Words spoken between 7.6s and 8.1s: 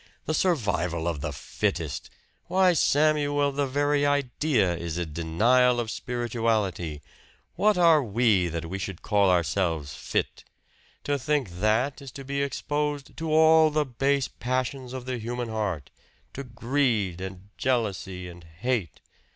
are